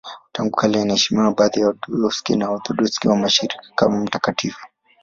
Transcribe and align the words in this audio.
Tangu 0.31 0.51
kale 0.55 0.81
anaheshimiwa 0.81 1.25
na 1.25 1.31
baadhi 1.31 1.59
ya 1.59 1.65
Waorthodoksi 1.67 2.35
na 2.35 2.49
Waorthodoksi 2.49 3.07
wa 3.07 3.15
Mashariki 3.17 3.71
kama 3.75 3.97
mtakatifu. 3.99 4.59